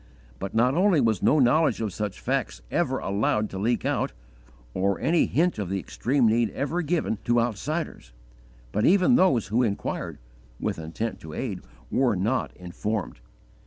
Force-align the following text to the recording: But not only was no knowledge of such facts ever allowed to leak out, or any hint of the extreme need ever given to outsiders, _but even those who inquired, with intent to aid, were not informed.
But 0.39 0.55
not 0.55 0.73
only 0.73 0.99
was 0.99 1.21
no 1.21 1.37
knowledge 1.37 1.79
of 1.79 1.93
such 1.93 2.19
facts 2.19 2.63
ever 2.71 2.97
allowed 2.97 3.51
to 3.51 3.59
leak 3.59 3.85
out, 3.85 4.13
or 4.73 4.99
any 4.99 5.27
hint 5.27 5.59
of 5.59 5.69
the 5.69 5.77
extreme 5.77 6.27
need 6.27 6.49
ever 6.55 6.81
given 6.81 7.19
to 7.25 7.39
outsiders, 7.39 8.11
_but 8.73 8.83
even 8.83 9.13
those 9.15 9.49
who 9.49 9.61
inquired, 9.61 10.17
with 10.59 10.79
intent 10.79 11.19
to 11.19 11.35
aid, 11.35 11.59
were 11.91 12.15
not 12.15 12.51
informed. 12.57 13.19